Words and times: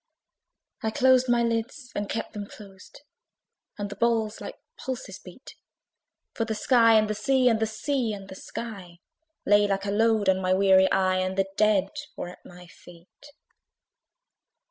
I 0.81 0.89
closed 0.89 1.29
my 1.29 1.43
lids, 1.43 1.91
and 1.93 2.09
kept 2.09 2.33
them 2.33 2.47
close, 2.47 2.89
And 3.77 3.91
the 3.91 3.95
balls 3.95 4.41
like 4.41 4.55
pulses 4.75 5.19
beat; 5.23 5.53
For 6.33 6.43
the 6.43 6.55
sky 6.55 6.95
and 6.95 7.07
the 7.07 7.13
sea, 7.13 7.47
and 7.47 7.59
the 7.59 7.67
sea 7.67 8.11
and 8.11 8.27
the 8.27 8.33
sky 8.33 8.97
Lay 9.45 9.67
like 9.67 9.85
a 9.85 9.91
load 9.91 10.27
on 10.27 10.41
my 10.41 10.55
weary 10.55 10.91
eye, 10.91 11.17
And 11.17 11.37
the 11.37 11.45
dead 11.55 11.89
were 12.17 12.29
at 12.29 12.43
my 12.43 12.65
feet. 12.65 13.27